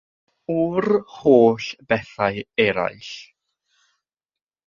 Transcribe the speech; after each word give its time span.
O'r 0.59 0.87
holl 1.17 1.67
bethau 1.91 2.41
eraill. 2.65 3.13